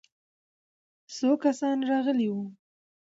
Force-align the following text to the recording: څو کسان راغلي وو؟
څو 1.15 1.29
کسان 1.43 1.77
راغلي 1.89 2.27
وو؟ 2.31 2.43